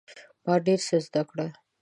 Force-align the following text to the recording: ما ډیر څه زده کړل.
ما 0.45 0.53
ډیر 0.65 0.79
څه 0.87 0.95
زده 1.05 1.21
کړل. 1.29 1.49